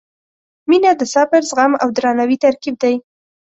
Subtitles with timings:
[0.69, 2.95] •مینه د صبر، زغم او درناوي ترکیب دی.